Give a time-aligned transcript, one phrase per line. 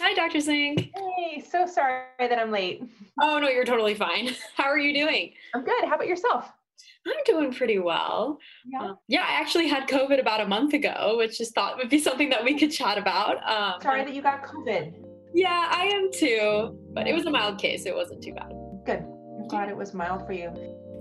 [0.00, 0.40] Hi, Dr.
[0.40, 0.90] Zink.
[1.18, 2.82] Hey, so sorry that I'm late.
[3.20, 4.30] Oh, no, you're totally fine.
[4.56, 5.34] How are you doing?
[5.54, 5.84] I'm good.
[5.84, 6.50] How about yourself?
[7.06, 8.38] I'm doing pretty well.
[8.66, 8.82] Yeah.
[8.82, 11.98] Uh, yeah, I actually had COVID about a month ago, which just thought would be
[11.98, 13.46] something that we could chat about.
[13.46, 14.94] Um, sorry that you got COVID.
[15.34, 17.84] Yeah, I am too, but it was a mild case.
[17.84, 18.52] It wasn't too bad.
[18.86, 19.04] Good.
[19.38, 20.48] I'm glad it was mild for you.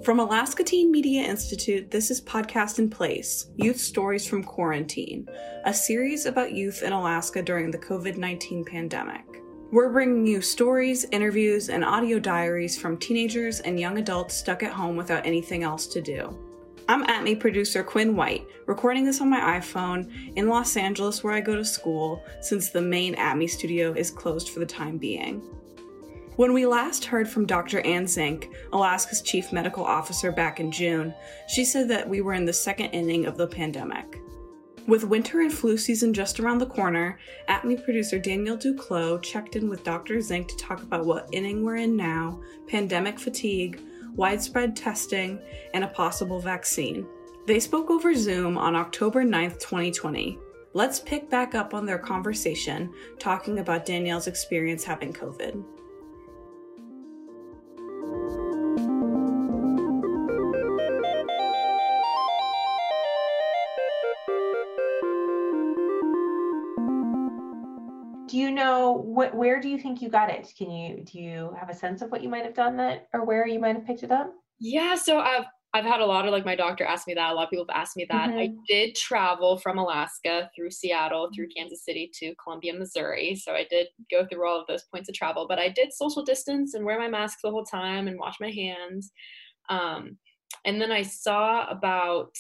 [0.04, 5.28] From Alaska Teen Media Institute, this is Podcast in Place Youth Stories from Quarantine,
[5.66, 9.26] a series about youth in Alaska during the COVID 19 pandemic.
[9.74, 14.72] We're bringing you stories, interviews, and audio diaries from teenagers and young adults stuck at
[14.72, 16.38] home without anything else to do.
[16.88, 21.42] I'm ATME producer Quinn White, recording this on my iPhone in Los Angeles, where I
[21.42, 25.42] go to school, since the main ATME studio is closed for the time being.
[26.40, 27.82] When we last heard from Dr.
[27.82, 31.14] Anne Zink, Alaska's chief medical officer, back in June,
[31.50, 34.22] she said that we were in the second inning of the pandemic.
[34.88, 39.68] With winter and flu season just around the corner, ATME producer Daniel Duclos checked in
[39.68, 40.22] with Dr.
[40.22, 43.82] Zink to talk about what inning we're in now, pandemic fatigue,
[44.16, 45.42] widespread testing,
[45.74, 47.06] and a possible vaccine.
[47.48, 50.40] They spoke over Zoom on October 9th, 2020.
[50.74, 55.79] Let's pick back up on their conversation, talking about Danielle's experience having COVID.
[68.94, 69.36] What?
[69.36, 70.54] Where do you think you got it?
[70.58, 73.24] Can you do you have a sense of what you might have done that, or
[73.26, 74.34] where you might have picked it up?
[74.60, 77.32] Yeah, so I've I've had a lot of like my doctor asked me that.
[77.32, 78.34] A lot of people have asked me that.
[78.40, 78.68] I Mhm.
[78.68, 83.36] did travel from Alaska through Seattle, through Kansas City to Columbia, Missouri.
[83.36, 86.24] So I did go through all of those points of travel, but I did social
[86.24, 89.12] distance and wear my mask the whole time and wash my hands.
[89.70, 90.18] Um,
[90.66, 92.36] and then I saw about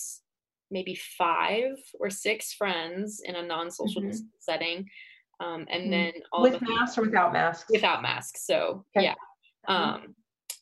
[0.71, 4.29] maybe five or six friends in a non-social Mhm.
[4.39, 4.87] setting.
[5.39, 5.91] Um, and Mhm.
[5.91, 7.69] then all With masks or without masks?
[7.71, 8.45] without masks.
[8.45, 9.05] So Okay.
[9.05, 9.15] yeah.
[9.69, 9.73] Mhm.
[9.73, 10.15] Um,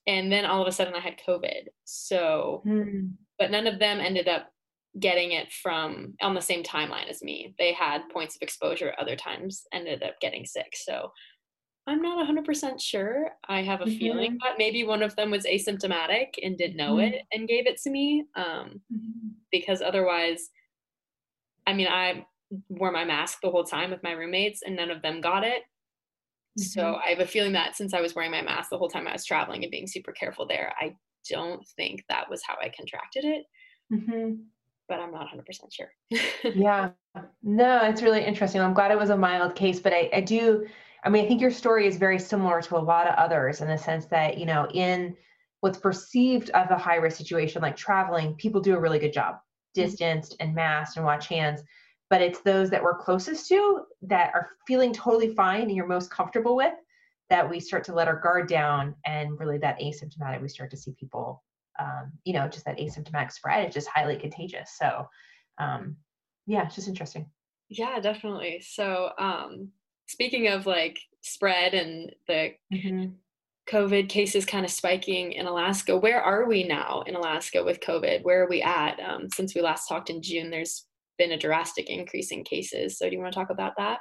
[0.06, 1.70] and then all of a sudden I had COVID.
[1.86, 3.10] So, Hmm.
[3.40, 4.52] but none of them ended up
[5.00, 7.54] getting it from on the same timeline as me.
[7.60, 8.96] They had points of exposure.
[9.00, 10.76] Other times ended up getting sick.
[10.76, 11.12] So
[11.88, 13.32] I'm not 100% sure.
[13.48, 17.08] I have a feeling that maybe one of them was asymptomatic and didn't know Mhm.
[17.14, 18.26] it and gave it to me.
[18.36, 19.36] Um, Mhm.
[19.52, 20.50] because otherwise,
[21.66, 22.26] I mean, I
[22.70, 25.64] wore my mask the whole time with my roommates and none of them got it.
[26.58, 26.96] So Mhm.
[26.96, 29.14] I have a feeling that since I was wearing my mask the whole time I
[29.14, 30.98] was traveling and being super careful there, I
[31.30, 33.46] don't think that was how I contracted it,
[33.90, 34.52] Mhm.
[34.88, 35.92] but I'm not 100% sure.
[36.54, 36.92] Yeah.
[37.42, 38.62] No, it's really interesting.
[38.62, 40.68] I'm glad it was a mild case, but I, I do,
[41.04, 43.68] I mean, I think your story is very similar to a lot of others in
[43.68, 45.16] the sense that, you know, in
[45.62, 49.38] what's perceived of a high risk situation like traveling, people do a really good job,
[49.74, 51.64] distanced and masked and wash hands.
[52.10, 56.10] But it's those that we're closest to that are feeling totally fine and you're most
[56.10, 56.74] comfortable with
[57.30, 60.78] that we start to let our guard down and really that asymptomatic, we start to
[60.78, 61.44] see people,
[61.80, 63.66] um, you know, just that asymptomatic spread.
[63.66, 64.76] It's just highly contagious.
[64.78, 65.08] So,
[65.58, 65.98] um,
[66.46, 67.30] yeah, it's just interesting.
[67.70, 68.62] yeah, definitely.
[68.66, 69.70] So, um,
[70.08, 72.54] speaking of like spread and the
[73.70, 78.24] COVID cases kind of spiking in Alaska, where are we now in Alaska with COVID?
[78.24, 79.00] Where are we at?
[79.02, 80.86] Um, since we last talked in June, there's
[81.18, 82.98] been a drastic increase in cases.
[82.98, 84.00] So, do you want to talk about that?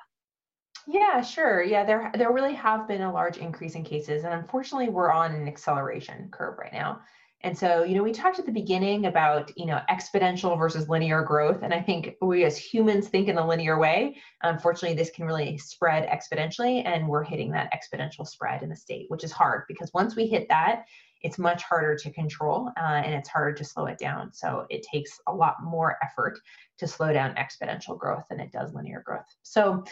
[0.87, 1.62] Yeah, sure.
[1.62, 5.34] Yeah, there there really have been a large increase in cases, and unfortunately, we're on
[5.34, 7.00] an acceleration curve right now.
[7.43, 11.22] And so, you know, we talked at the beginning about you know exponential versus linear
[11.22, 14.16] growth, and I think we as humans think in a linear way.
[14.43, 19.06] Unfortunately, this can really spread exponentially, and we're hitting that exponential spread in the state,
[19.09, 20.84] which is hard because once we hit that,
[21.22, 24.32] it's much harder to control, uh, and it's harder to slow it down.
[24.32, 26.38] So it takes a lot more effort
[26.78, 29.26] to slow down exponential growth than it does linear growth.
[29.43, 29.84] So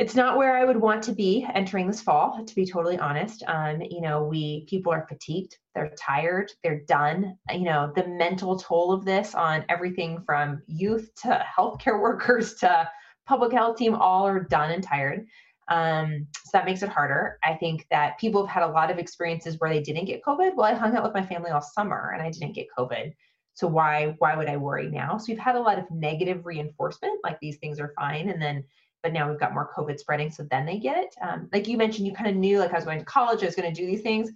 [0.00, 3.42] it's not where I would want to be entering this fall, to be totally honest.
[3.46, 7.36] Um, you know, we people are fatigued, they're tired, they're done.
[7.52, 12.88] You know, the mental toll of this on everything from youth to healthcare workers to
[13.26, 15.26] public health team, all are done and tired.
[15.70, 17.38] Um, so that makes it harder.
[17.44, 20.56] I think that people have had a lot of experiences where they didn't get COVID.
[20.56, 23.14] Well, I hung out with my family all summer and I didn't get COVID.
[23.54, 25.16] So why why would I worry now?
[25.18, 28.64] So we've had a lot of negative reinforcement, like these things are fine, and then
[29.02, 31.14] but now we've got more COVID spreading, so then they get it.
[31.22, 33.46] Um, like you mentioned, you kind of knew, like I was going to college, I
[33.46, 34.30] was going to do these things,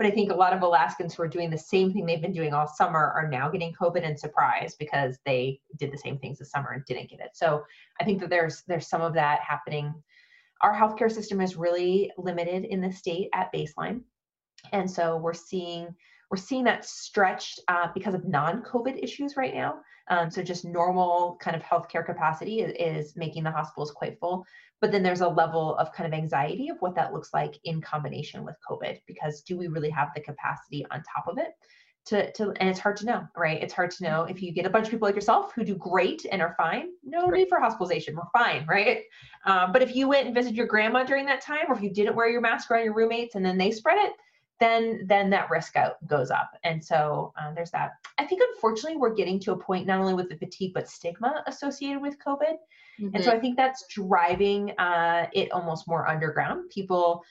[0.00, 2.32] but I think a lot of Alaskans who are doing the same thing they've been
[2.32, 6.38] doing all summer are now getting COVID and surprised because they did the same things
[6.38, 7.30] this summer and didn't get it.
[7.34, 7.64] So
[8.00, 9.92] I think that there's there's some of that happening.
[10.62, 14.02] Our healthcare system is really limited in the state at baseline.
[14.72, 15.94] And so we're seeing
[16.30, 19.80] we're seeing that stretched uh, because of non-COVID issues right now.
[20.08, 24.44] Um, so just normal kind of healthcare capacity is, is, making the hospitals quite full.
[24.80, 27.80] But then there's a level of kind of anxiety of what that looks like in
[27.80, 31.52] combination with COVID, because do we really have the capacity on top of it?
[32.06, 33.62] To, to and it's hard to know, right?
[33.62, 35.76] It's hard to know if you get a bunch of people like yourself who do
[35.76, 38.16] great and are fine, no need for hospitalization.
[38.16, 39.02] We're fine, right?
[39.44, 41.90] Um, but if you went and visited your grandma during that time, or if you
[41.90, 44.12] didn't wear your mask around your roommates and then they spread it,
[44.60, 48.96] then then that risk out goes up and so um, there's that i think unfortunately
[48.96, 52.56] we're getting to a point not only with the fatigue but stigma associated with covid
[53.00, 53.08] mm-hmm.
[53.14, 53.38] and so mm-hmm.
[53.38, 57.24] i think that's driving uh, it almost more underground people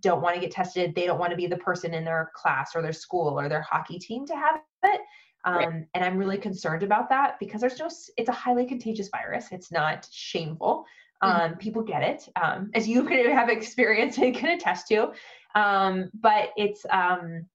[0.00, 2.72] don't want to get tested they don't want to be the person in their class
[2.74, 5.00] or their school or their hockey team to have it
[5.44, 5.68] um, right.
[5.94, 9.72] and i'm really concerned about that because there's no it's a highly contagious virus it's
[9.72, 10.84] not shameful
[11.22, 11.52] mm-hmm.
[11.52, 15.12] um, people get it um, as you can have experience and can attest to
[15.54, 17.46] um, but it's um,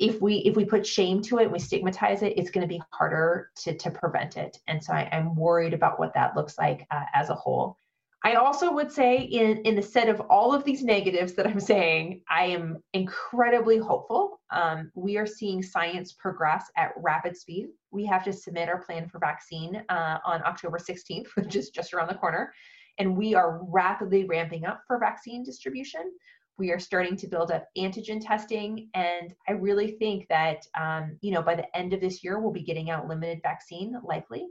[0.00, 2.82] if we if we put shame to it, we stigmatize it, it's going to be
[2.90, 4.58] harder to to prevent it.
[4.66, 7.76] And so I, am worried about what that looks like uh, as a whole.
[8.22, 11.60] I also would say in in the set of all of these negatives that I'm
[11.60, 14.40] saying, I am incredibly hopeful.
[14.50, 17.68] Um, we are seeing science progress at rapid speed.
[17.90, 21.94] We have to submit our plan for vaccine uh, on October 16th, which is just
[21.94, 22.52] around the corner,
[22.98, 26.12] and we are rapidly ramping up for vaccine distribution.
[26.58, 31.32] We are starting to build up antigen testing, and I really think that um, you
[31.32, 34.46] know by the end of this year we'll be getting out limited vaccine likely,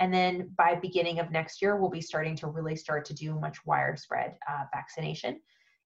[0.00, 3.38] and then by beginning of next year we'll be starting to really start to do
[3.38, 5.40] much widespread uh, vaccination.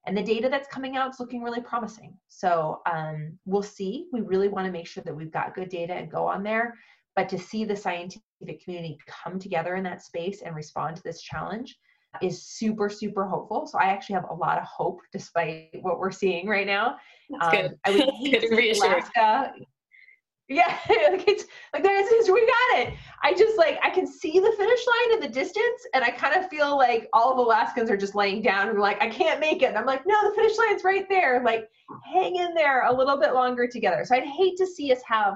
[0.07, 2.17] And the data that's coming out is looking really promising.
[2.29, 4.07] So um, we'll see.
[4.13, 6.75] We really want to make sure that we've got good data and go on there.
[7.17, 11.21] But to see the scientific community come together in that space and respond to this
[11.21, 11.77] challenge
[12.23, 16.13] is super super hopeful so i actually have a lot of hope despite what we're
[16.13, 16.97] seeing right now
[17.29, 17.79] That's um, good.
[17.85, 19.53] i would hate to see alaska
[20.49, 20.79] yeah
[21.11, 22.95] like it's like there's this we got it.
[23.23, 26.37] I just like i can see the finish line in the distance and i kind
[26.37, 29.63] of feel like all of alaskans are just laying down and like i can't make
[29.63, 29.67] it.
[29.67, 31.43] And i'm like no the finish line's right there.
[31.45, 31.69] Like
[32.13, 34.05] hang in there a little bit longer together.
[34.05, 35.35] So i'd hate to see us have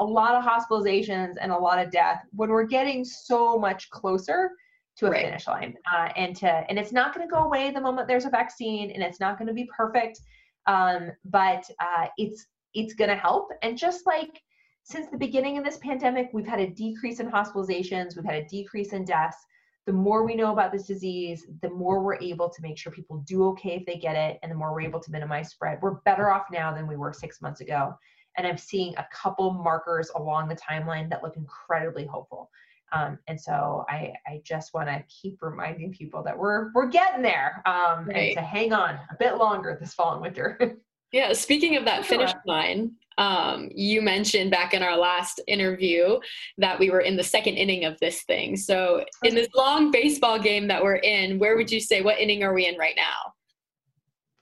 [0.00, 4.50] a lot of hospitalizations and a lot of death when we're getting so much closer
[4.96, 5.24] to a right.
[5.24, 8.24] finish line uh, and to and it's not going to go away the moment there's
[8.24, 10.20] a vaccine and it's not going to be perfect
[10.66, 13.50] um, but uh, it's it's going to help.
[13.62, 14.40] And just like
[14.88, 18.46] since the beginning of this pandemic we've had a decrease in hospitalizations we've had a
[18.46, 19.44] decrease in deaths
[19.86, 23.22] the more we know about this disease the more we're able to make sure people
[23.26, 26.00] do okay if they get it and the more we're able to minimize spread we're
[26.06, 27.92] better off now than we were six months ago
[28.38, 32.50] and i'm seeing a couple markers along the timeline that look incredibly hopeful
[32.90, 37.20] um, and so I, I just want to keep reminding people that we're we're getting
[37.20, 38.28] there um, right.
[38.28, 40.78] and to hang on a bit longer this fall and winter.
[41.12, 46.18] yeah, speaking of that finish line, um, you mentioned back in our last interview
[46.56, 48.56] that we were in the second inning of this thing.
[48.56, 52.42] So in this long baseball game that we're in, where would you say what inning
[52.42, 53.32] are we in right now?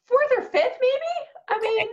[0.06, 1.28] Fourth or fifth, maybe.
[1.48, 1.88] I mean,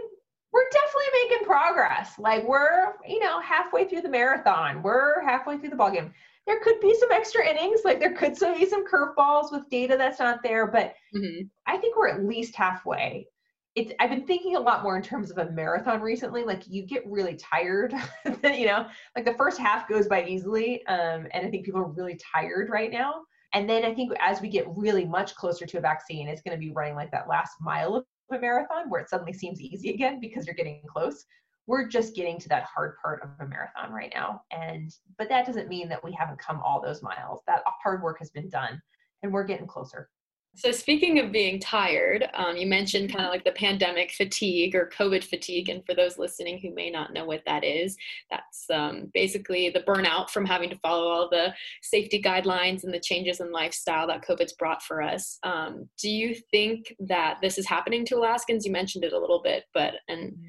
[0.51, 2.19] we're definitely making progress.
[2.19, 4.83] Like we're, you know, halfway through the marathon.
[4.83, 6.13] We're halfway through the ball game
[6.45, 7.81] there could be some extra innings.
[7.85, 11.43] Like there could still be some curveballs with data that's not there, but mm-hmm.
[11.65, 13.27] I think we're at least halfway.
[13.75, 16.43] It's I've been thinking a lot more in terms of a marathon recently.
[16.43, 17.93] Like you get really tired,
[18.43, 21.87] you know, like the first half goes by easily, um, and I think people are
[21.87, 23.23] really tired right now.
[23.55, 26.57] And then I think as we get really much closer to a vaccine, it's going
[26.57, 29.91] to be running like that last mile of a marathon where it suddenly seems easy
[29.91, 31.25] again because you're getting close
[31.67, 35.45] we're just getting to that hard part of a marathon right now and but that
[35.45, 38.81] doesn't mean that we haven't come all those miles that hard work has been done
[39.21, 40.09] and we're getting closer
[40.55, 44.89] so speaking of being tired um, you mentioned kind of like the pandemic fatigue or
[44.95, 47.97] covid fatigue and for those listening who may not know what that is
[48.29, 52.99] that's um, basically the burnout from having to follow all the safety guidelines and the
[52.99, 55.39] changes in lifestyle that covid's brought for us.
[55.43, 58.65] Um, do you think that this is happening to alaskans?
[58.65, 60.45] You mentioned it a little bit but and mm-hmm.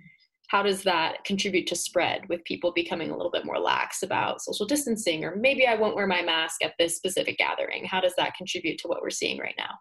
[0.48, 4.42] how does that contribute to spread with people becoming a little bit more lax about
[4.42, 7.84] social distancing or maybe i won't wear my mask at this specific gathering?
[7.84, 9.78] How does that contribute to what we're seeing right now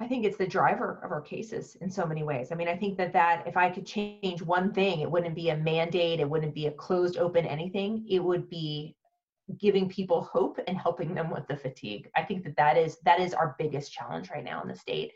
[0.00, 2.76] i think it's the driver of our cases in so many ways i mean i
[2.76, 6.28] think that that if i could change one thing it wouldn't be a mandate it
[6.28, 8.96] wouldn't be a closed open anything it would be
[9.58, 13.20] giving people hope and helping them with the fatigue i think that that is that
[13.20, 15.12] is our biggest challenge right now in the state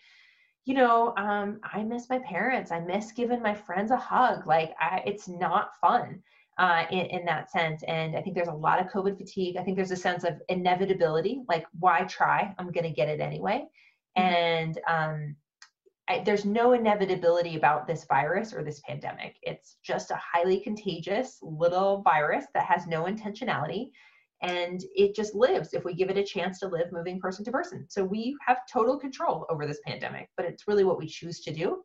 [0.69, 2.71] you know, um, I miss my parents.
[2.71, 4.47] I miss giving my friends a hug.
[4.47, 6.23] Like, I, it's not fun
[6.59, 7.83] uh, in, in that sense.
[7.85, 9.57] And I think there's a lot of COVID fatigue.
[9.57, 11.41] I think there's a sense of inevitability.
[11.49, 12.55] Like, why try?
[12.59, 13.65] I'm going to get it anyway.
[14.17, 14.35] Mm-hmm.
[14.35, 15.37] And um,
[16.09, 19.37] I, there's no inevitability about this virus or this pandemic.
[19.43, 23.91] It's just a highly contagious little virus that has no intentionality
[24.43, 27.51] and it just lives if we give it a chance to live moving person to
[27.51, 27.87] person.
[27.89, 31.53] So we have total control over this pandemic, but it's really what we choose to
[31.53, 31.83] do.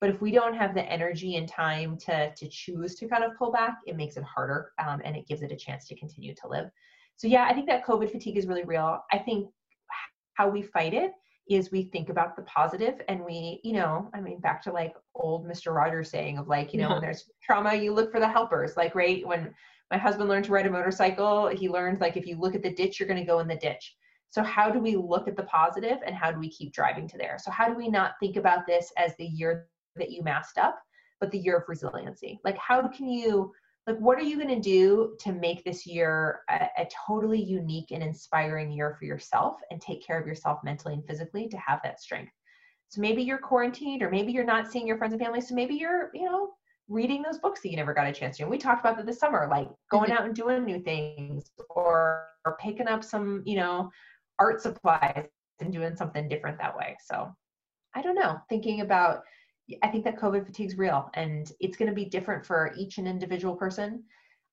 [0.00, 3.36] But if we don't have the energy and time to, to choose to kind of
[3.38, 6.34] pull back, it makes it harder um, and it gives it a chance to continue
[6.34, 6.70] to live.
[7.16, 8.98] So, yeah, I think that COVID fatigue is really real.
[9.12, 9.48] I think
[10.34, 11.12] how we fight it
[11.48, 14.94] is we think about the positive and we, you know, I mean, back to like
[15.14, 15.74] old Mr.
[15.74, 16.94] Rogers saying of like, you know, yeah.
[16.94, 18.76] when there's trauma, you look for the helpers.
[18.76, 19.52] Like, right, when
[19.90, 22.72] my husband learned to ride a motorcycle, he learned like if you look at the
[22.72, 23.96] ditch, you're going to go in the ditch.
[24.30, 27.18] So, how do we look at the positive and how do we keep driving to
[27.18, 27.36] there?
[27.38, 30.78] So, how do we not think about this as the year that you masked up,
[31.20, 32.40] but the year of resiliency?
[32.42, 33.52] Like, how can you,
[33.86, 37.90] like, what are you going to do to make this year a, a totally unique
[37.90, 41.80] and inspiring year for yourself and take care of yourself mentally and physically to have
[41.82, 42.32] that strength?
[42.90, 45.40] So, maybe you're quarantined or maybe you're not seeing your friends and family.
[45.40, 46.50] So, maybe you're, you know,
[46.88, 48.44] reading those books that you never got a chance to.
[48.44, 50.18] And we talked about that this summer, like going mm-hmm.
[50.18, 53.90] out and doing new things or, or picking up some, you know,
[54.38, 55.26] art supplies
[55.60, 56.96] and doing something different that way.
[57.04, 57.34] So
[57.94, 59.22] I don't know, thinking about,
[59.82, 62.98] I think that COVID fatigue is real and it's going to be different for each
[62.98, 64.02] and individual person.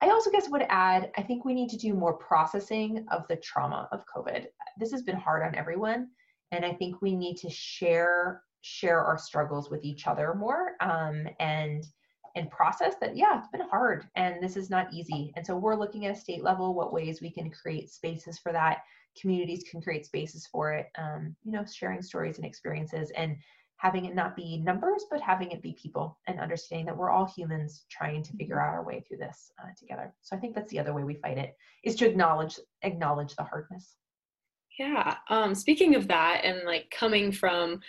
[0.02, 3.36] I also guess would add, I think we need to do more processing of the
[3.36, 4.46] trauma of COVID.
[4.78, 6.08] This has been hard on everyone.
[6.52, 11.26] And I think we need to share share our struggles with each other more um,
[11.38, 11.86] and
[12.36, 15.74] and process that yeah it's been hard and this is not easy and so we're
[15.74, 18.82] looking at a state level what ways we can create spaces for that
[19.20, 23.36] communities can create spaces for it um, you know sharing stories and experiences and
[23.80, 27.26] having it not be numbers but having it be people and understanding that we're all
[27.26, 30.12] humans trying to figure out our way through this uh, together.
[30.20, 33.44] So i think that's the other way we fight it is to acknowledge acknowledge the
[33.44, 33.96] hardness.
[34.78, 37.80] Yeah um, speaking of that and like coming from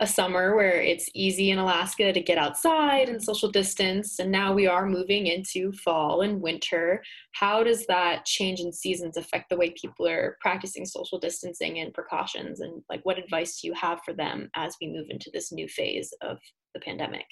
[0.00, 4.54] a summer where it's easy in Alaska to get outside and social distance, and now
[4.54, 7.02] we are moving into fall and winter.
[7.32, 11.92] How does that change in seasons affect the way people are practicing social distancing and
[11.92, 12.60] precautions?
[12.60, 15.68] And like, what advice do you have for them as we move into this new
[15.68, 16.38] phase of
[16.72, 17.26] the pandemic?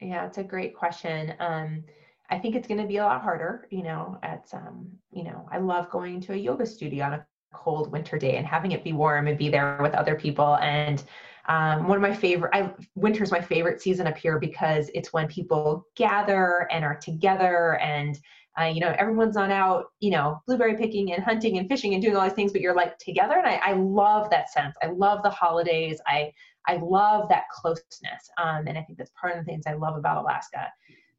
[0.00, 1.34] Yeah, it's a great question.
[1.40, 1.84] Um,
[2.30, 3.66] I think it's going to be a lot harder.
[3.70, 7.26] You know, at um, you know, I love going to a yoga studio on a
[7.52, 11.04] cold winter day and having it be warm and be there with other people and
[11.50, 15.12] um, one of my favorite, I, winter is my favorite season up here because it's
[15.12, 18.18] when people gather and are together and
[18.60, 22.02] uh, you know, everyone's not out, you know, blueberry picking and hunting and fishing and
[22.02, 23.34] doing all these things, but you're like together.
[23.34, 24.74] And I, I love that sense.
[24.82, 26.00] I love the holidays.
[26.06, 26.32] I,
[26.66, 28.30] I love that closeness.
[28.38, 30.68] Um, and I think that's part of the things I love about Alaska.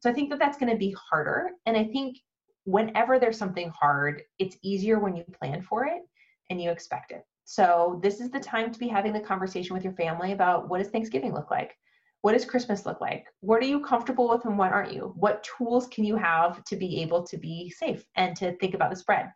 [0.00, 1.50] So I think that that's going to be harder.
[1.66, 2.18] And I think
[2.64, 6.02] whenever there's something hard, it's easier when you plan for it
[6.50, 7.24] and you expect it.
[7.52, 10.78] So this is the time to be having the conversation with your family about what
[10.78, 11.76] does Thanksgiving look like?
[12.22, 13.26] What does Christmas look like?
[13.40, 15.12] What are you comfortable with and what aren't you?
[15.16, 18.88] What tools can you have to be able to be safe and to think about
[18.88, 19.30] the spread?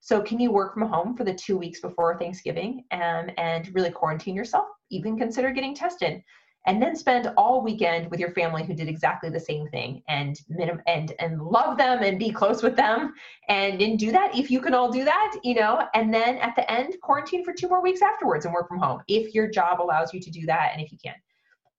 [0.00, 3.74] So can you work from home for the two weeks before Thanksgiving and, um, and
[3.74, 4.66] really quarantine yourself?
[4.90, 6.22] Even consider getting tested
[6.66, 10.40] and then spend all weekend with your family who did exactly the same thing and
[10.48, 13.14] minim- and and love them and be close with them.
[13.48, 16.54] And and do that if you can all do that you know and then at
[16.56, 19.80] the end quarantine for two more weeks afterwards and work from home if your job
[19.80, 21.14] allows you to do that and if you can.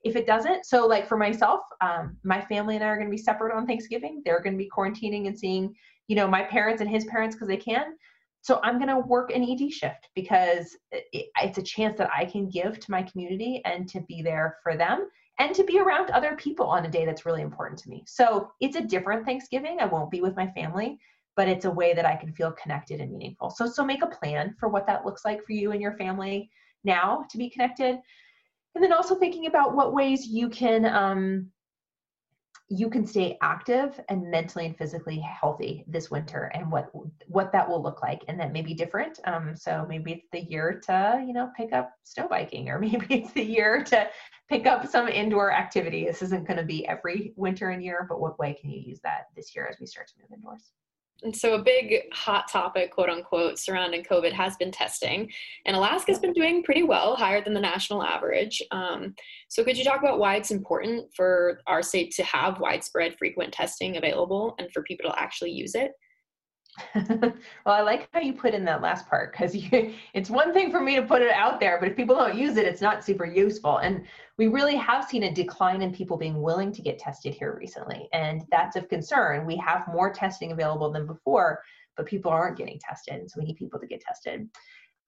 [0.04, 3.12] If it doesn't so like for myself um, my family and i are going to
[3.12, 4.22] be separate on thanksgiving.
[4.25, 5.74] They're going to be quarantining and seeing
[6.08, 7.94] you know my parents and his parents because they can
[8.44, 12.50] so I'm going to work an ED shift because it's a chance that I can
[12.50, 15.08] give to my community and to be there for them
[15.40, 18.04] and to be around other people on a day that's really important to me.
[18.06, 19.78] So it's a different Thanksgiving.
[19.80, 21.00] I won't be with my family,
[21.38, 23.50] but it's a way that I can feel connected and meaningful.
[23.50, 26.52] So so make a plan for what that looks like for you and your family
[26.84, 27.98] now to be connected.
[28.76, 31.50] And then also thinking about what ways you can um,
[32.70, 36.89] you can stay active and mentally and physically healthy this winter and what
[37.27, 38.24] what that will look like.
[38.27, 39.20] And that may be different.
[39.25, 43.05] Um, so maybe it's the year to you know pick up snow biking or maybe
[43.10, 44.08] it's the year to
[44.50, 46.05] pick up some indoor activity.
[46.05, 49.00] This isn't going to be every winter and year but what way can you use
[49.03, 50.72] that this year as we start to move indoors
[51.22, 55.32] and so, a big hot topic, quote unquote, surrounding COVID has been testing.
[55.65, 58.62] And Alaska's been doing pretty well, higher than the national average.
[58.72, 59.15] Um,
[59.48, 63.53] so, could you talk about why it's important for our state to have widespread, frequent
[63.53, 65.91] testing available and for people to actually use it?
[66.96, 67.34] well,
[67.65, 69.51] I like how you put in that last part because
[70.13, 72.58] it's one thing for me to put it out there, but if people don't use
[72.58, 73.77] it, it's not super useful.
[73.77, 74.06] And
[74.38, 78.10] we really have seen a decline in people being willing to get tested here recently.
[78.13, 79.46] And that's of concern.
[79.46, 81.62] We have more testing available than before,
[81.96, 83.30] but people aren't getting tested.
[83.30, 84.50] So we need people to get tested.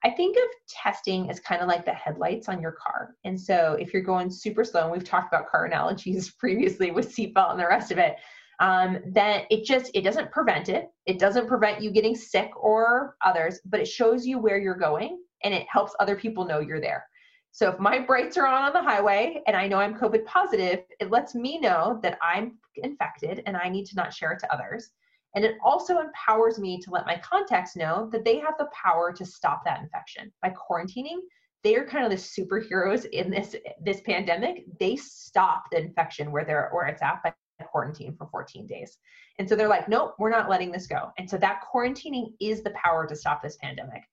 [0.03, 3.15] I think of testing as kind of like the headlights on your car.
[3.24, 7.15] And so if you're going super slow, and we've talked about car analogies previously with
[7.15, 8.17] seatbelt and the rest of it,
[8.59, 10.89] um, then it just it doesn't prevent it.
[11.05, 15.19] It doesn't prevent you getting sick or others, but it shows you where you're going
[15.43, 17.05] and it helps other people know you're there.
[17.51, 20.79] So if my brights are on on the highway and I know I'm COVID positive,
[21.00, 24.53] it lets me know that I'm infected and I need to not share it to
[24.53, 24.91] others.
[25.35, 29.13] And it also empowers me to let my contacts know that they have the power
[29.13, 30.31] to stop that infection.
[30.41, 31.19] By quarantining,
[31.63, 34.65] they are kind of the superheroes in this this pandemic.
[34.79, 37.33] They stop the infection where they're where it's at by
[37.63, 38.97] quarantine for 14 days.
[39.39, 41.12] And so they're like, nope, we're not letting this go.
[41.17, 44.03] And so that quarantining is the power to stop this pandemic.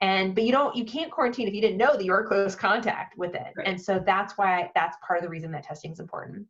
[0.00, 2.56] And but you don't you can't quarantine if you didn't know that you were close
[2.56, 3.52] contact with it.
[3.56, 3.68] Right.
[3.68, 6.46] And so that's why that's part of the reason that testing is important.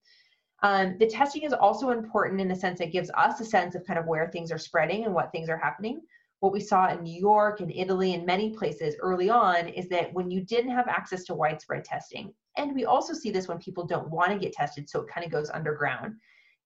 [0.62, 3.84] Um, the testing is also important in the sense it gives us a sense of
[3.84, 6.00] kind of where things are spreading and what things are happening.
[6.40, 10.12] What we saw in New York and Italy and many places early on is that
[10.12, 13.86] when you didn't have access to widespread testing, and we also see this when people
[13.86, 16.14] don't want to get tested, so it kind of goes underground,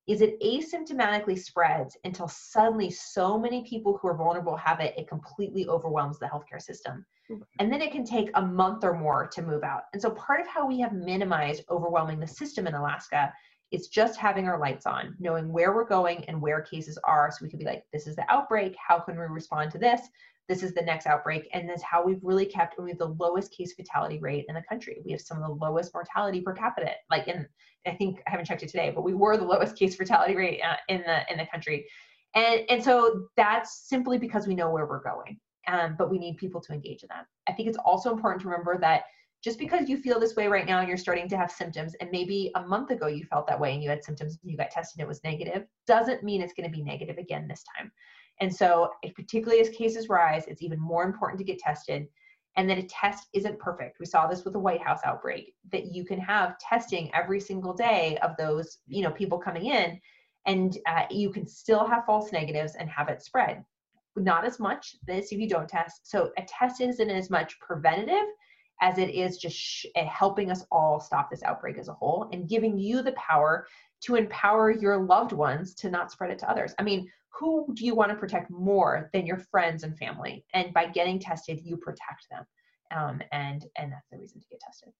[0.07, 5.09] is it asymptomatically spreads until suddenly so many people who are vulnerable have it, it
[5.09, 7.05] completely overwhelms the healthcare system.
[7.31, 7.43] Mm-hmm.
[7.59, 9.83] And then it can take a month or more to move out.
[9.93, 13.33] And so part of how we have minimized overwhelming the system in Alaska
[13.73, 17.31] it's just having our lights on, knowing where we're going and where cases are.
[17.31, 18.77] So we could be like, this is the outbreak.
[18.77, 20.01] How can we respond to this?
[20.49, 21.49] This is the next outbreak.
[21.53, 24.55] And that's how we've really kept, and we have the lowest case fatality rate in
[24.55, 25.03] the country.
[25.05, 26.93] We have some of the lowest mortality per capita.
[27.11, 27.47] Like in,
[27.87, 30.61] I think I haven't checked it today, but we were the lowest case fatality rate
[30.63, 31.87] uh, in the in the country.
[32.35, 35.41] And, and so that's simply because we know where we're going.
[35.69, 37.27] Um, but we need people to engage in that.
[37.49, 39.05] I think it's also important to remember that
[39.47, 42.11] just because you feel this way right now and you're starting to have symptoms and
[42.11, 44.73] maybe a month ago you felt that way and you had symptoms and you got
[44.73, 47.93] tested and it was negative doesn't mean it's going to be negative again this time.
[48.41, 52.09] And so particularly as cases rise it's even more important to get tested
[52.57, 54.00] and that a test isn't perfect.
[54.00, 57.73] We saw this with the white house outbreak that you can have testing every single
[57.73, 60.00] day of those you know people coming in
[60.47, 63.65] and uh, you can still have false negatives and have it spread.
[64.17, 66.11] Not as much as if you don't test.
[66.11, 68.26] So a test isn't as much preventative
[68.80, 72.28] as it is just sh- eh, helping us all stop this outbreak as a whole
[72.33, 73.66] and giving you the power
[74.02, 76.75] to empower your loved ones to not spread it to others.
[76.78, 80.45] I mean, who do you want to protect more than your friends and family?
[80.54, 82.45] And by getting tested, you protect them.
[82.97, 84.91] Um, and and that's the reason to get tested.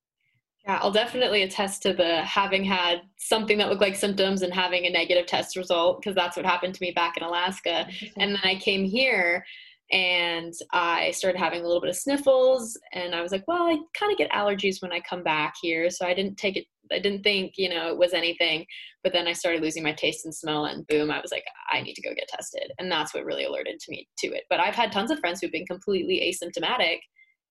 [0.64, 4.84] Yeah, I'll definitely attest to the having had something that looked like symptoms and having
[4.84, 7.86] a negative test result because that's what happened to me back in Alaska.
[8.16, 9.44] And then I came here
[9.92, 13.79] and I started having a little bit of sniffles and I was like, well, I
[13.94, 17.01] kind of get allergies when I come back here, so I didn't take it I
[17.01, 18.64] didn't think, you know, it was anything,
[19.03, 21.81] but then I started losing my taste and smell and boom, I was like I
[21.81, 22.70] need to go get tested.
[22.79, 24.44] And that's what really alerted to me to it.
[24.49, 26.99] But I've had tons of friends who've been completely asymptomatic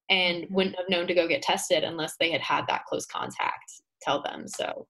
[0.09, 0.53] and mm-hmm.
[0.53, 4.21] wouldn't have known to go get tested unless they had had that close contact tell
[4.21, 4.47] them.
[4.47, 4.87] So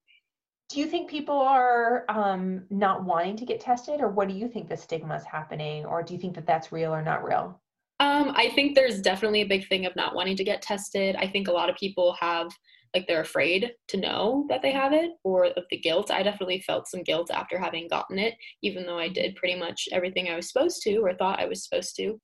[0.69, 4.47] do you think people are um, not wanting to get tested or what do you
[4.47, 7.59] think the stigma is happening or do you think that that's real or not real?
[8.01, 11.15] Um, i think there's definitely a big thing of not wanting to get tested.
[11.15, 12.49] I think a lot of people have
[12.93, 16.11] like they're afraid to know that they have it or of the guilt.
[16.11, 19.87] I definitely felt some guilt after having gotten it even though i did pretty much
[19.91, 22.19] everything i was supposed to or thought i was supposed to.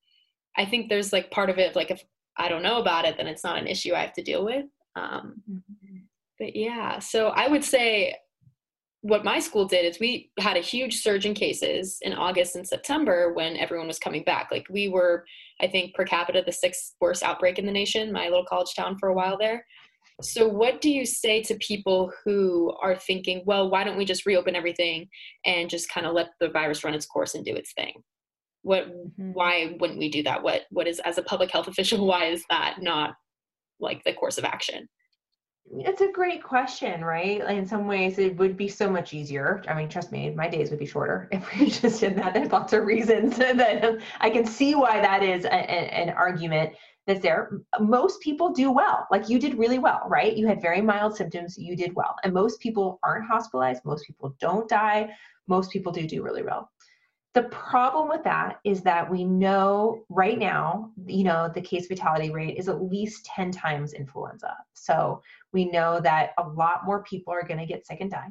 [0.58, 2.02] I think there's like part of it like if
[2.36, 4.66] i don't know about it then it's not an issue i have to deal with.
[4.94, 5.98] Um, mm-hmm.
[6.38, 8.14] but yeah so i would say
[9.02, 12.66] what my school did is we had a huge surge in cases in August and
[12.66, 14.48] September when everyone was coming back.
[14.50, 15.24] Like we were,
[15.60, 18.96] I think, per capita, the sixth worst outbreak in the nation, my little college town
[18.98, 19.66] for a while there.
[20.20, 24.24] So, what do you say to people who are thinking, well, why don't we just
[24.24, 25.08] reopen everything
[25.44, 27.94] and just kind of let the virus run its course and do its thing?
[28.62, 29.32] What, mm-hmm.
[29.32, 30.44] why wouldn't we do that?
[30.44, 33.14] What, what is, as a public health official, why is that not
[33.80, 34.88] like the course of action?
[35.70, 37.40] It's a great question, right?
[37.48, 39.62] In some ways, it would be so much easier.
[39.68, 42.34] I mean, trust me, my days would be shorter if we just did that.
[42.34, 46.74] There's lots of reasons that I can see why that is a, a, an argument
[47.06, 47.60] that's there.
[47.80, 49.06] Most people do well.
[49.10, 50.36] Like you did really well, right?
[50.36, 51.56] You had very mild symptoms.
[51.58, 52.16] You did well.
[52.24, 53.84] And most people aren't hospitalized.
[53.84, 55.10] Most people don't die.
[55.48, 56.71] Most people do do really well.
[57.34, 62.30] The problem with that is that we know right now, you know, the case fatality
[62.30, 64.54] rate is at least 10 times influenza.
[64.74, 68.28] So we know that a lot more people are going to get sick and die.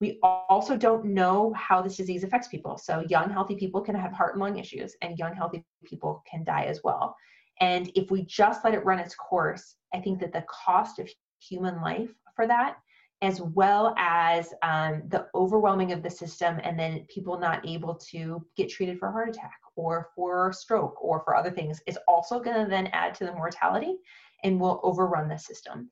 [0.00, 2.78] We also don't know how this disease affects people.
[2.78, 6.44] So young, healthy people can have heart and lung issues, and young, healthy people can
[6.44, 7.16] die as well.
[7.60, 11.10] And if we just let it run its course, I think that the cost of
[11.40, 12.76] human life for that
[13.22, 18.44] as well as um, the overwhelming of the system and then people not able to
[18.56, 22.40] get treated for a heart attack or for stroke or for other things is also
[22.40, 23.96] going to then add to the mortality
[24.42, 25.90] and will overrun the system.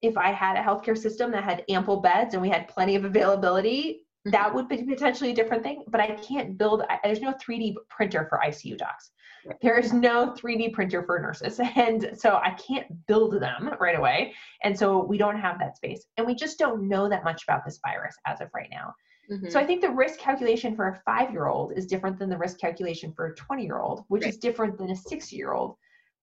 [0.00, 3.04] If I had a healthcare system that had ample beds and we had plenty of
[3.04, 4.30] availability, mm-hmm.
[4.30, 5.84] that would be potentially a different thing.
[5.88, 9.10] But I can't build, there's no 3D printer for ICU docs.
[9.62, 11.60] There is no 3D printer for nurses.
[11.76, 14.34] And so I can't build them right away.
[14.62, 16.04] And so we don't have that space.
[16.16, 18.94] And we just don't know that much about this virus as of right now.
[19.30, 19.48] Mm-hmm.
[19.48, 22.36] So I think the risk calculation for a five year old is different than the
[22.36, 24.30] risk calculation for a 20 year old, which right.
[24.30, 25.76] is different than a six year old.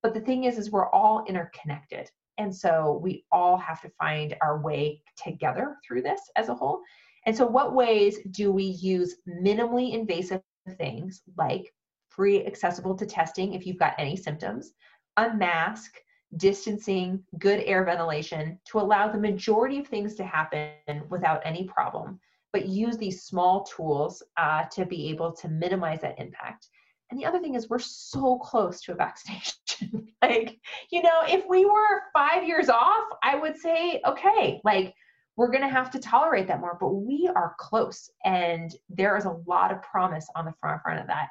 [0.04, 2.10] But the thing is, is we're all interconnected.
[2.38, 6.82] And so we all have to find our way together through this as a whole.
[7.26, 10.42] And so, what ways do we use minimally invasive
[10.78, 11.74] things like
[12.18, 14.74] free accessible to testing if you've got any symptoms,
[15.16, 15.94] a mask,
[16.36, 22.20] distancing, good air ventilation to allow the majority of things to happen without any problem,
[22.52, 26.68] but use these small tools uh, to be able to minimize that impact.
[27.10, 30.10] And the other thing is, we're so close to a vaccination.
[30.22, 30.60] like,
[30.92, 34.94] you know, if we were five years off, I would say, okay, like,
[35.38, 38.10] we're going to have to tolerate that more, but we are close.
[38.26, 41.28] And there is a lot of promise on the front front of that.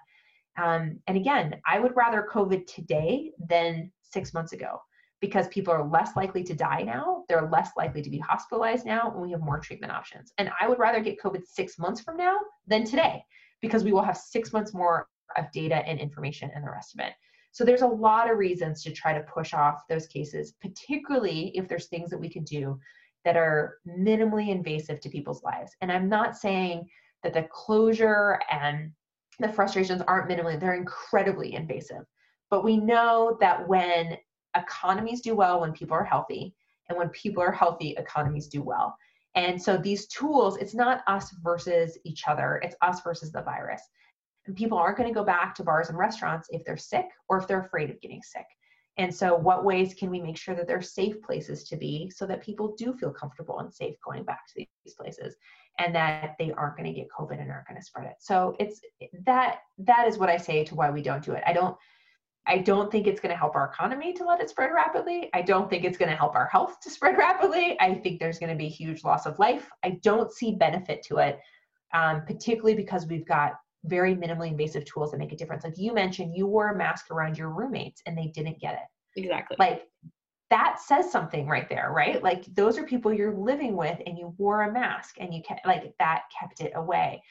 [0.56, 4.80] Um, and again, I would rather COVID today than six months ago
[5.20, 7.24] because people are less likely to die now.
[7.28, 10.32] They're less likely to be hospitalized now, and we have more treatment options.
[10.38, 13.24] And I would rather get COVID six months from now than today
[13.60, 17.04] because we will have six months more of data and information and the rest of
[17.04, 17.12] it.
[17.52, 21.68] So there's a lot of reasons to try to push off those cases, particularly if
[21.68, 22.78] there's things that we can do
[23.24, 25.72] that are minimally invasive to people's lives.
[25.80, 26.86] And I'm not saying
[27.22, 28.92] that the closure and
[29.38, 32.04] the frustrations aren't minimally, they're incredibly invasive.
[32.50, 34.16] But we know that when
[34.56, 36.54] economies do well, when people are healthy,
[36.88, 38.96] and when people are healthy, economies do well.
[39.34, 43.82] And so these tools, it's not us versus each other, it's us versus the virus.
[44.46, 47.38] And people aren't going to go back to bars and restaurants if they're sick or
[47.38, 48.46] if they're afraid of getting sick.
[48.98, 52.24] And so, what ways can we make sure that they're safe places to be so
[52.26, 55.36] that people do feel comfortable and safe going back to these places?
[55.78, 58.16] And that they aren't going to get COVID and aren't going to spread it.
[58.18, 58.80] So it's
[59.24, 61.42] that that is what I say to why we don't do it.
[61.46, 61.76] I don't
[62.48, 65.28] I don't think it's going to help our economy to let it spread rapidly.
[65.34, 67.76] I don't think it's going to help our health to spread rapidly.
[67.80, 69.68] I think there's going to be a huge loss of life.
[69.84, 71.40] I don't see benefit to it,
[71.92, 75.64] um, particularly because we've got very minimally invasive tools that make a difference.
[75.64, 79.20] Like you mentioned, you wore a mask around your roommates and they didn't get it.
[79.20, 79.56] Exactly.
[79.58, 79.82] Like
[80.50, 82.22] that says something right there, right?
[82.22, 85.66] Like those are people you're living with and you wore a mask and you kept
[85.66, 87.22] like that kept it away.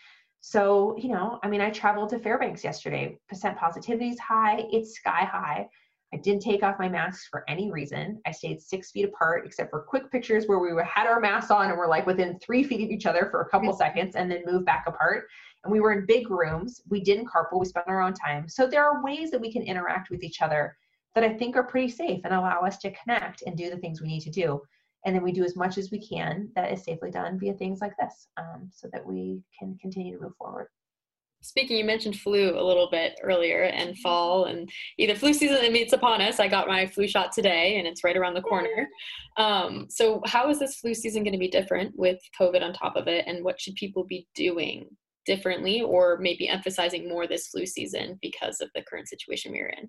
[0.42, 3.18] So, you know, I mean, I traveled to Fairbanks yesterday.
[3.28, 5.68] Percent positivity is high, it's sky high.
[6.14, 8.22] I didn't take off my masks for any reason.
[8.28, 11.70] I stayed six feet apart, except for quick pictures where we had our masks on
[11.70, 14.44] and we're like within three feet of each other for a couple seconds and then
[14.46, 15.26] move back apart.
[15.64, 16.82] And we were in big rooms.
[16.90, 18.48] We didn't carpool, we spent our own time.
[18.48, 20.78] So there are ways that we can interact with each other
[21.16, 24.02] that I think are pretty safe and allow us to connect and do the things
[24.02, 24.62] we need to do.
[25.06, 27.80] And then we do as much as we can that is safely done via things
[27.80, 30.68] like this um, so that we can continue to move forward.
[31.42, 35.72] Speaking, you mentioned flu a little bit earlier and fall and either flu season and
[35.72, 36.40] meets upon us.
[36.40, 38.88] I got my flu shot today and it's right around the corner.
[39.38, 42.96] Um, so, how is this flu season going to be different with COVID on top
[42.96, 43.26] of it?
[43.28, 44.88] And what should people be doing
[45.28, 49.88] differently or maybe emphasizing more this flu season because of the current situation we're in?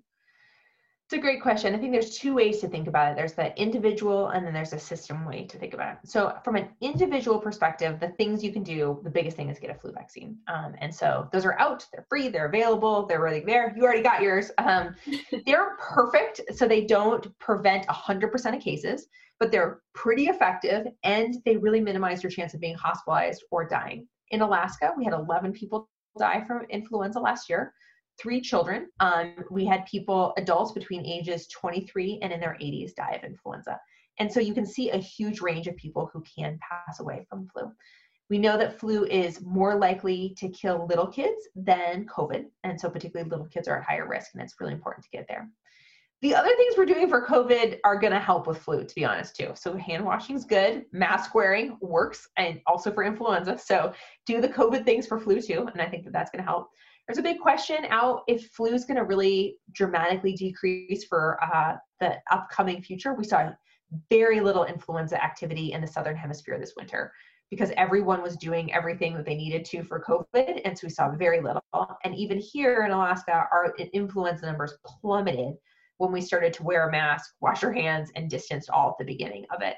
[1.07, 1.73] It's a great question.
[1.73, 3.15] I think there's two ways to think about it.
[3.15, 6.09] There's the individual and then there's a system way to think about it.
[6.09, 9.69] So from an individual perspective, the things you can do, the biggest thing is get
[9.69, 10.37] a flu vaccine.
[10.49, 13.73] Um, and so those are out, they're free, they're available, they're really there.
[13.73, 14.51] You already got yours.
[14.57, 14.95] Um,
[15.45, 16.41] they're perfect.
[16.53, 19.07] So they don't prevent 100% of cases,
[19.39, 24.05] but they're pretty effective and they really minimize your chance of being hospitalized or dying.
[24.31, 25.89] In Alaska, we had 11 people
[26.19, 27.71] die from influenza last year
[28.19, 28.87] three children.
[28.99, 33.79] Um, we had people, adults between ages 23 and in their 80s, die of influenza.
[34.19, 37.47] And so you can see a huge range of people who can pass away from
[37.47, 37.71] flu.
[38.29, 42.45] We know that flu is more likely to kill little kids than COVID.
[42.63, 45.27] And so, particularly, little kids are at higher risk, and it's really important to get
[45.29, 45.49] there.
[46.21, 49.05] The other things we're doing for COVID are going to help with flu, to be
[49.05, 49.51] honest, too.
[49.55, 53.57] So, hand washing is good, mask wearing works, and also for influenza.
[53.57, 53.93] So,
[54.25, 55.69] do the COVID things for flu, too.
[55.71, 56.71] And I think that that's going to help
[57.07, 61.75] there's a big question out if flu is going to really dramatically decrease for uh,
[61.99, 63.13] the upcoming future.
[63.13, 63.49] We saw
[64.09, 67.13] very little influenza activity in the southern hemisphere this winter
[67.49, 71.09] because everyone was doing everything that they needed to for COVID, and so we saw
[71.11, 71.63] very little.
[72.03, 75.53] And even here in Alaska, our influenza numbers plummeted
[75.97, 79.05] when we started to wear a mask, wash our hands, and distance all at the
[79.05, 79.75] beginning of it.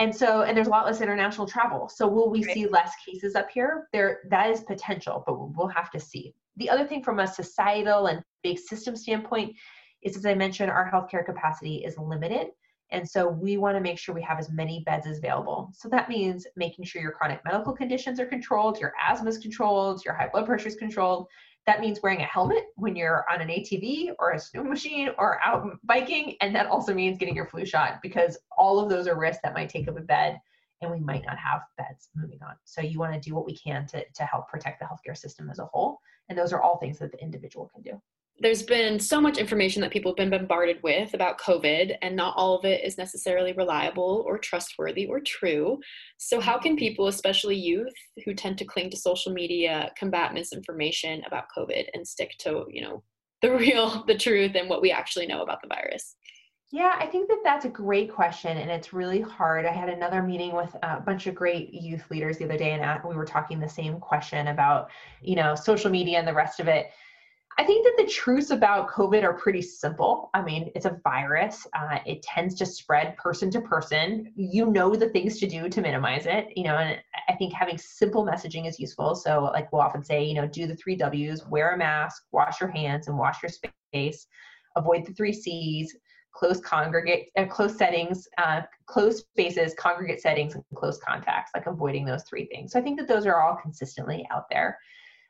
[0.00, 1.88] And so, and there's a lot less international travel.
[1.88, 2.52] So will we right.
[2.52, 3.88] see less cases up here?
[3.92, 6.34] There, that is potential, but we'll have to see.
[6.56, 9.56] The other thing from a societal and big system standpoint
[10.02, 12.48] is, as I mentioned, our healthcare capacity is limited.
[12.90, 15.70] And so we want to make sure we have as many beds as available.
[15.74, 20.04] So that means making sure your chronic medical conditions are controlled, your asthma is controlled,
[20.04, 21.26] your high blood pressure is controlled.
[21.66, 25.40] That means wearing a helmet when you're on an ATV or a snow machine or
[25.42, 26.36] out biking.
[26.42, 29.54] And that also means getting your flu shot because all of those are risks that
[29.54, 30.38] might take up a bed
[30.82, 32.54] and we might not have beds moving on.
[32.64, 35.48] So you want to do what we can to, to help protect the healthcare system
[35.50, 35.98] as a whole.
[36.28, 38.00] And those are all things that the individual can do
[38.40, 42.34] there's been so much information that people have been bombarded with about COVID, and not
[42.36, 45.78] all of it is necessarily reliable or trustworthy or true.
[46.18, 51.22] So, how can people, especially youth who tend to cling to social media, combat misinformation
[51.26, 53.04] about COVID and stick to, you know,
[53.40, 56.16] the real, the truth, and what we actually know about the virus?
[56.74, 59.64] Yeah, I think that that's a great question, and it's really hard.
[59.64, 63.00] I had another meeting with a bunch of great youth leaders the other day, and
[63.08, 64.90] we were talking the same question about,
[65.22, 66.88] you know, social media and the rest of it.
[67.58, 70.30] I think that the truths about COVID are pretty simple.
[70.34, 71.66] I mean, it's a virus.
[71.74, 74.32] Uh, it tends to spread person to person.
[74.36, 76.48] You know the things to do to minimize it.
[76.56, 79.14] You know, and I think having simple messaging is useful.
[79.14, 82.60] So, like we'll often say, you know, do the three W's: wear a mask, wash
[82.60, 84.26] your hands, and wash your space.
[84.76, 85.96] Avoid the three C's:
[86.34, 91.52] close congregate, uh, close settings, uh, close spaces, congregate settings, and close contacts.
[91.54, 92.72] Like avoiding those three things.
[92.72, 94.78] So I think that those are all consistently out there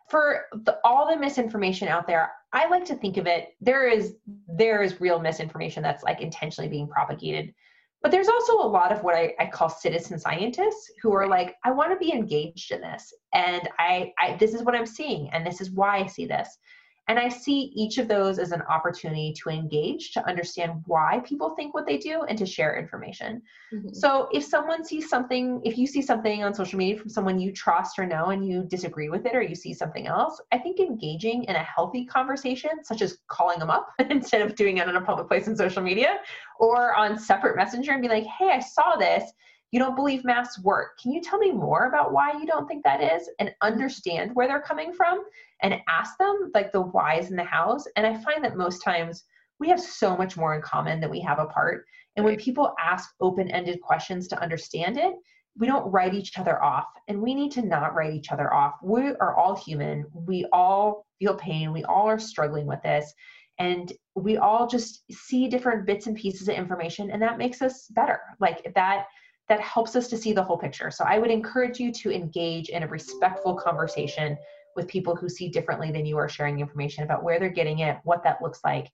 [0.09, 4.17] for the, all the misinformation out there i like to think of it there is
[4.49, 7.55] there is real misinformation that's like intentionally being propagated
[8.03, 11.57] but there's also a lot of what I, I call citizen scientists who are like
[11.65, 15.31] i want to be engaged in this and I, I this is what i'm seeing
[15.33, 16.59] and this is why i see this
[17.07, 21.55] and I see each of those as an opportunity to engage, to understand why people
[21.55, 23.43] think what they do, and to share information.
[23.75, 23.93] Mm-hmm.
[23.93, 27.53] So if someone sees something, if you see something on social media from someone you
[27.53, 30.81] trust or know and you disagree with it, or you see something else, I think
[30.81, 34.97] engaging in a healthy conversation, such as calling them up instead of doing it in
[34.97, 36.19] a public place in social media
[36.59, 39.31] or on separate messenger and be like, hey, I saw this
[39.75, 41.01] you don't believe masks work.
[41.01, 44.47] Can you tell me more about why you don't think that is and understand where
[44.47, 45.25] they're coming from
[45.65, 47.89] and ask them like the whys and the hows?
[47.97, 49.25] And I find that most times
[49.59, 51.87] we have so much more in common than we have apart.
[52.17, 55.15] And when people ask open ended questions to understand it,
[55.57, 58.75] we don't write each other off and we need to not write each other off.
[58.83, 60.05] We are all human.
[60.13, 61.73] We all feel pain.
[61.73, 63.13] We all are struggling with this.
[63.59, 67.87] And we all just see different bits and pieces of information, and that makes us
[67.91, 68.21] better.
[68.41, 69.07] Like that
[69.49, 70.91] that helps us to see the whole picture.
[70.91, 74.39] So I would encourage you to engage in a respectful conversation
[74.77, 77.99] with people who see differently than you are sharing information about where they're getting it,
[78.05, 78.91] what that looks like.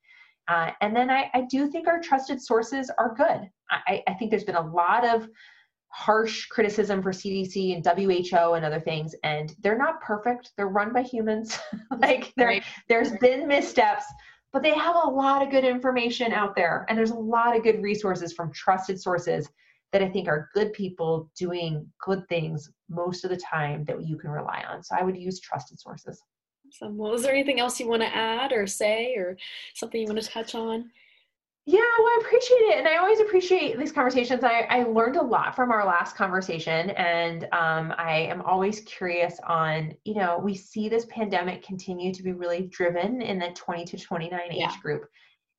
[0.49, 3.49] Uh, and then I, I, do think our trusted sources are good.
[3.71, 5.29] I, I, think there's been a lot of
[5.91, 10.51] harsh criticism for CDC and WHO and other things, and they're not perfect.
[10.57, 11.59] They're run by humans.
[11.99, 14.05] like there, there's been missteps,
[14.53, 17.63] but they have a lot of good information out there, and there's a lot of
[17.63, 19.49] good resources from trusted sources
[19.93, 24.17] that I think are good people doing good things most of the time that you
[24.17, 24.83] can rely on.
[24.83, 26.23] So I would use trusted sources.
[26.69, 26.97] Awesome.
[26.97, 29.37] Well, is there anything else you want to add or say or
[29.75, 30.91] something you want to touch on?
[31.67, 32.79] Yeah, well, I appreciate it.
[32.79, 34.43] And I always appreciate these conversations.
[34.43, 36.91] I, I learned a lot from our last conversation.
[36.91, 42.23] And um, I am always curious on, you know, we see this pandemic continue to
[42.23, 44.73] be really driven in the 20 to 29 age yeah.
[44.83, 45.05] group.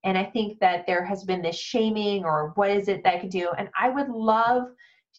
[0.03, 3.19] And I think that there has been this shaming or what is it that I
[3.19, 3.49] can do?
[3.57, 4.69] And I would love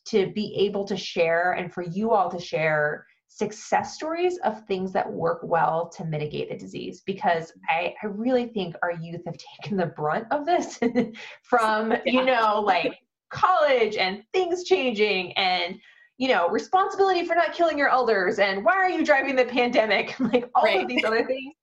[0.06, 4.92] to be able to share and for you all to share success stories of things
[4.92, 9.36] that work well to mitigate the disease because I, I really think our youth have
[9.62, 10.78] taken the brunt of this
[11.42, 12.00] from, yeah.
[12.04, 12.98] you know, like
[13.32, 15.78] college and things changing and
[16.18, 20.14] you know responsibility for not killing your elders and why are you driving the pandemic
[20.20, 20.82] like all right.
[20.82, 21.54] of these other things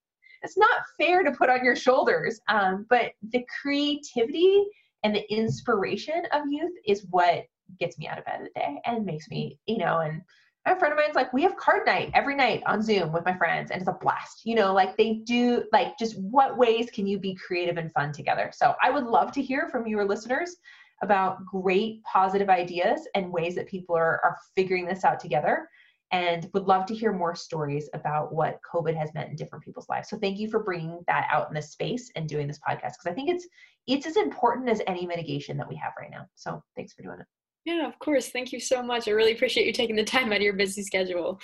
[0.42, 2.40] it's not fair to put on your shoulders.
[2.48, 4.66] Um, but the creativity
[5.04, 7.46] and the inspiration of youth is what
[7.80, 10.22] gets me out of bed of the day and makes me, you know, and
[10.66, 13.36] a friend of mine's like, we have card night every night on Zoom with my
[13.36, 14.42] friends, and it's a blast.
[14.46, 18.12] You know, like they do, like just what ways can you be creative and fun
[18.12, 18.52] together?
[18.54, 20.58] So I would love to hear from your listeners
[21.02, 25.70] about great positive ideas and ways that people are, are figuring this out together
[26.12, 29.90] and would love to hear more stories about what COVID has meant in different people's
[29.90, 30.10] lives.
[30.10, 33.08] So thank you for bringing that out in this space and doing this podcast because
[33.08, 33.48] I think it's
[33.88, 36.26] it's as important as any mitigation that we have right now.
[36.36, 37.26] So thanks for doing it.
[37.66, 38.30] Yeah, of course.
[38.30, 39.08] Thank you so much.
[39.08, 41.40] I really appreciate you taking the time out of your busy schedule.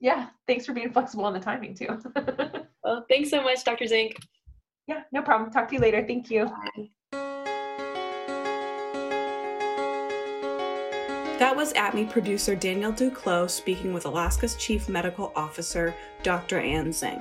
[0.00, 1.98] Yeah, thanks for being flexible on the timing too.
[2.84, 3.86] well, thanks so much, Dr.
[3.86, 4.16] Zink.
[4.86, 5.50] Yeah, no problem.
[5.50, 6.04] Talk to you later.
[6.06, 6.46] Thank you.
[6.46, 6.90] Bye.
[11.38, 16.58] That was ATME producer Daniel Duclos speaking with Alaska's Chief Medical Officer, Dr.
[16.58, 17.20] Anne Zink.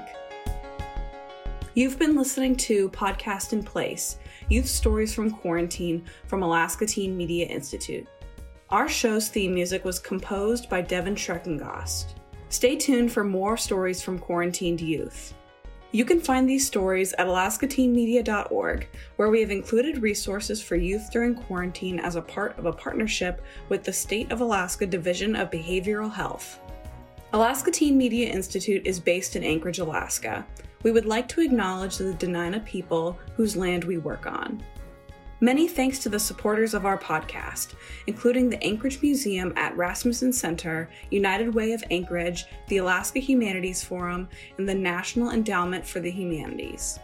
[1.74, 7.46] You've been listening to Podcast in Place Youth Stories from Quarantine from Alaska Teen Media
[7.46, 8.08] Institute.
[8.70, 12.14] Our show's theme music was composed by Devin Schreckengost.
[12.48, 15.34] Stay tuned for more stories from quarantined youth.
[15.96, 21.36] You can find these stories at alaskateenmedia.org, where we have included resources for youth during
[21.36, 26.12] quarantine as a part of a partnership with the State of Alaska Division of Behavioral
[26.12, 26.60] Health.
[27.32, 30.46] Alaska Teen Media Institute is based in Anchorage, Alaska.
[30.84, 34.62] We would like to acknowledge the Dena'ina people whose land we work on.
[35.42, 37.74] Many thanks to the supporters of our podcast,
[38.08, 44.30] including the Anchorage Museum at Rasmuson Center, United Way of Anchorage, the Alaska Humanities Forum,
[44.58, 47.00] and the National Endowment for the Humanities.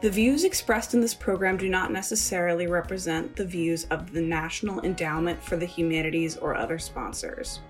[0.00, 4.80] The views expressed in this program do not necessarily represent the views of the National
[4.80, 7.60] Endowment for the Humanities or other sponsors.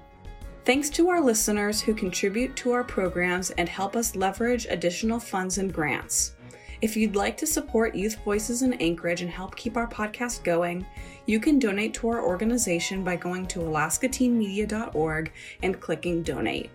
[0.64, 5.59] Thanks to our listeners who contribute to our programs and help us leverage additional funds
[5.59, 6.37] and grants.
[6.82, 10.86] If you'd like to support Youth Voices in Anchorage and help keep our podcast going,
[11.26, 16.70] you can donate to our organization by going to alaskateenmedia.org and clicking donate.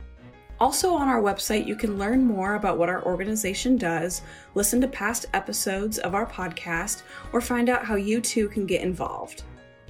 [0.59, 4.21] Also, on our website, you can learn more about what our organization does,
[4.53, 7.01] listen to past episodes of our podcast,
[7.33, 9.41] or find out how you too can get involved.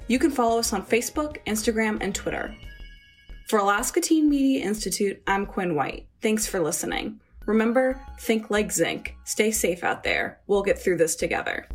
[0.08, 2.56] You can follow us on Facebook, Instagram, and Twitter.
[3.48, 6.06] For Alaska Teen Media Institute, I'm Quinn White.
[6.22, 7.20] Thanks for listening.
[7.46, 9.16] Remember, think like Zink.
[9.24, 10.40] Stay safe out there.
[10.46, 11.68] We'll get through this together.